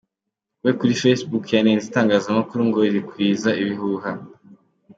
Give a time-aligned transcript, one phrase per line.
[0.63, 4.09] We kuri Facebook yanenze itangazamakuru ngo ‘rikwiza ibihuha’.